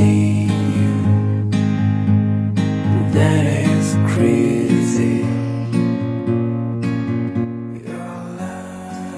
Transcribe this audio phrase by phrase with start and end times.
[0.00, 0.48] you.
[3.12, 5.24] That is crazy.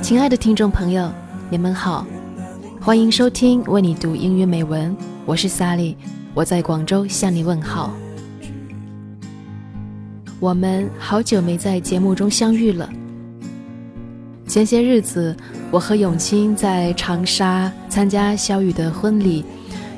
[0.02, 1.10] 亲爱的听众朋友，
[1.50, 2.06] 你们好，
[2.80, 4.94] 欢迎收听为你读英语美文，
[5.24, 5.96] 我是 Sally，
[6.34, 7.92] 我在广州向你问好。
[10.38, 12.88] 我们好久没在节目中相遇了。
[14.46, 15.34] 前些日子，
[15.70, 19.45] 我和永清在长沙参加小雨的婚礼，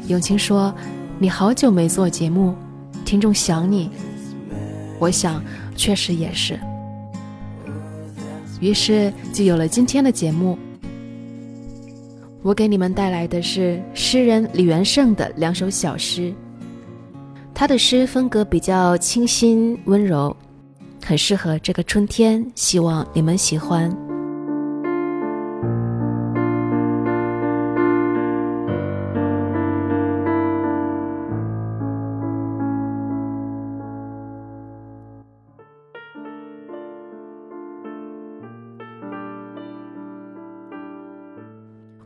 [0.08, 0.74] 永清说
[1.20, 2.54] ：“你好久没做节目，
[3.04, 3.90] 听众想你。”
[4.98, 5.42] 我想，
[5.76, 6.58] 确实也是。
[8.60, 10.58] 于是就有了今天的节目。
[12.42, 16.32] 我给你们带来的是诗人李元胜的两首小诗。
[17.54, 20.34] 他的诗风格比较清新温柔，
[21.04, 24.07] 很适合这个春天，希望你们喜欢。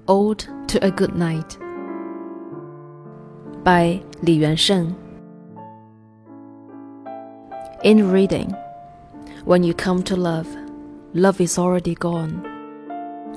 [0.09, 1.57] Ode to a Good Night
[3.63, 4.97] by Li Yuansheng.
[7.85, 8.51] In reading,
[9.45, 10.49] when you come to love,
[11.15, 12.43] love is already gone.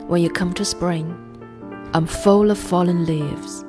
[0.07, 1.15] When you come to spring,
[1.93, 3.63] I'm full of fallen leaves.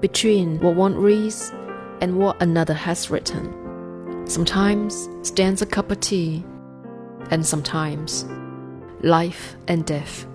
[0.00, 1.52] Between what one reads
[2.00, 6.44] and what another has written, sometimes stands a cup of tea,
[7.30, 8.26] and sometimes
[9.02, 10.26] life and death.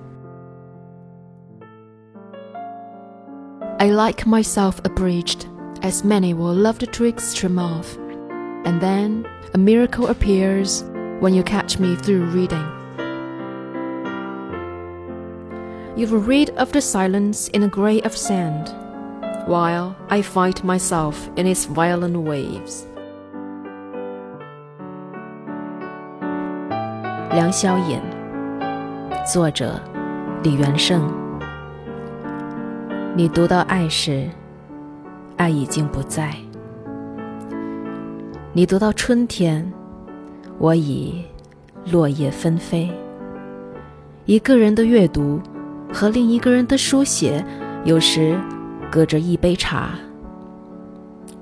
[3.78, 5.46] I like myself abridged,
[5.82, 7.96] as many will love the tricks trim off.
[8.64, 10.84] And then a miracle appears
[11.20, 12.66] when you catch me through reading.
[15.96, 18.74] You will read of the silence in a grey of sand,
[19.46, 22.86] while I fight myself in its violent waves.
[27.30, 28.00] 梁萧衍，
[29.24, 29.80] 作者
[30.42, 31.17] 李元胜。
[33.19, 34.29] 你读到爱时，
[35.35, 36.29] 爱已经不在；
[38.53, 39.69] 你读到春天，
[40.57, 41.25] 我已
[41.91, 42.89] 落叶纷飞。
[44.23, 45.37] 一个人的阅读
[45.91, 47.43] 和另一个人的书写，
[47.83, 48.39] 有时
[48.89, 49.89] 隔着一杯茶，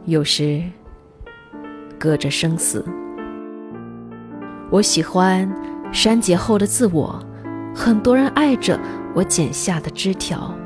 [0.06, 0.64] 有时
[2.00, 2.84] 隔着生死。
[4.72, 5.48] 我喜欢
[5.92, 7.24] 删节后的自我，
[7.76, 8.80] 很多人爱着
[9.14, 10.56] 我剪下的枝条。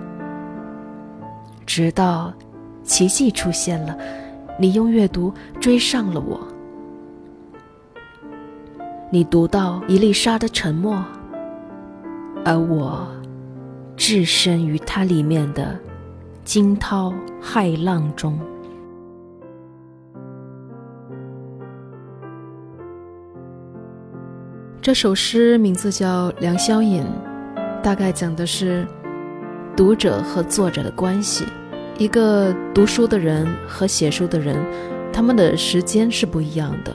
[1.74, 2.34] 直到
[2.84, 3.98] 奇迹出现了，
[4.60, 6.38] 你用阅读追上了我。
[9.10, 11.02] 你读到一粒沙的沉默，
[12.44, 13.08] 而我
[13.96, 15.80] 置身于它里面的
[16.44, 18.38] 惊涛骇浪中。
[24.82, 27.06] 这首诗名字叫《梁宵引》，
[27.82, 28.86] 大概讲的是
[29.74, 31.46] 读者和作者的关系。
[32.02, 34.58] 一个读书的人和写书的人，
[35.14, 36.92] 他们的时间是不一样的。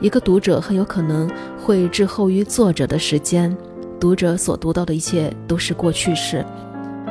[0.00, 1.30] 一个读者很有可能
[1.62, 3.54] 会滞后于作者的时间，
[4.00, 6.42] 读者所读到的一切都是过去式。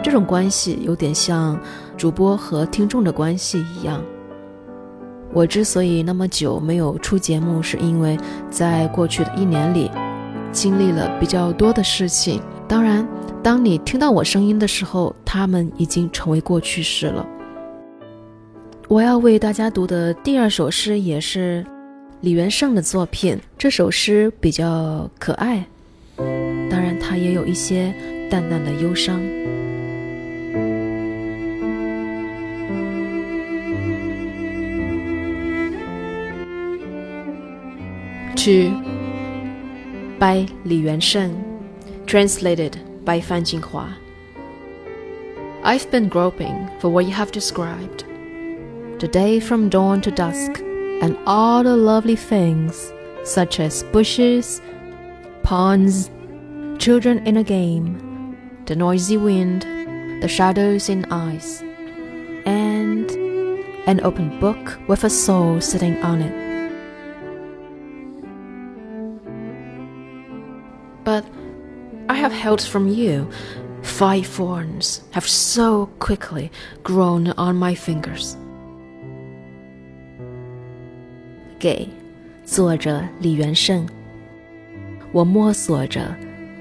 [0.02, 1.60] 这种关系有点像
[1.96, 4.02] 主播和听众的关系一样。
[5.32, 8.18] 我之所以那么久没有出节目，是因为
[8.50, 9.92] 在过去的一年里，
[10.52, 12.42] 经历了比较多的事情。
[12.68, 13.08] 当然。
[13.44, 17.28] 当你听到我声音的时候，他们已经成为过去式了。
[18.88, 21.66] 我要为大家读的第二首诗也是
[22.20, 23.40] 李元胜的作品。
[23.58, 25.66] 这首诗比较可爱，
[26.70, 27.92] 当然它也有一些
[28.30, 29.20] 淡淡的忧伤。
[38.36, 38.86] To，by
[40.64, 41.34] 李元胜
[42.06, 42.74] ，translated。
[43.04, 43.96] By Fan Jinghua.
[45.64, 48.06] I've been groping for what you have described.
[49.00, 50.60] The day from dawn to dusk,
[51.02, 52.94] and all the lovely things,
[53.24, 54.62] such as bushes,
[55.44, 56.10] ponds,
[56.78, 59.64] children in a game, the noisy wind,
[60.22, 61.62] the shadows in ice,
[62.46, 63.10] and
[63.88, 66.42] an open book with a soul sitting on it.
[71.04, 71.26] But
[72.12, 73.30] I have held from you.
[73.84, 76.52] Five thorns have so quickly
[76.84, 78.34] grown on my fingers.
[81.58, 81.88] 给
[82.44, 83.88] 作者李元胜。
[85.14, 86.14] 我摸索着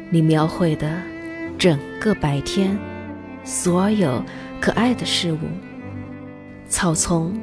[0.09, 0.89] 你描绘的
[1.59, 2.79] 整个白天，
[3.43, 4.23] 所有
[4.61, 5.39] 可爱的事物：
[6.69, 7.37] 草丛、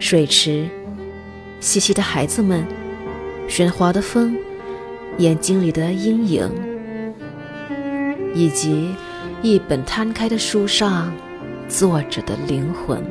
[0.00, 0.68] 水池、
[1.60, 2.66] 嬉戏的孩子们，
[3.48, 4.36] 喧哗的风，
[5.18, 6.50] 眼睛里的阴影，
[8.34, 8.94] 以及
[9.42, 11.12] 一本摊开的书上
[11.68, 13.02] 坐着的灵魂。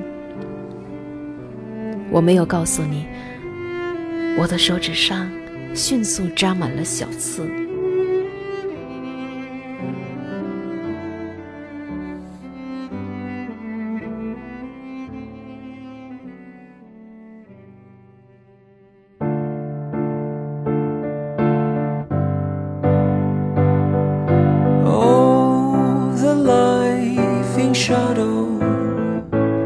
[2.11, 3.05] 我没有告诉你，
[4.37, 5.29] 我的手指上
[5.73, 7.47] 迅速扎满了小刺。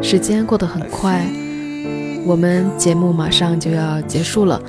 [0.05, 1.25] 时间过得很快，
[2.27, 4.61] 我们节目马上就要结束了。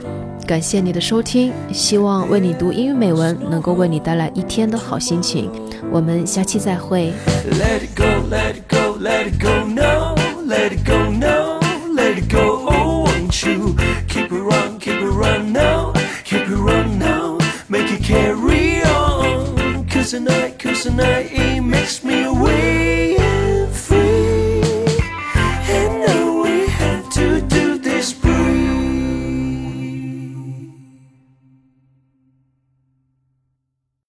[0.46, 5.50] 感谢你的收听，希望为你读英语美文能够为你带来一天的好心情。
[5.92, 7.12] 我们下期再会。
[20.06, 21.35] Tonight, tonight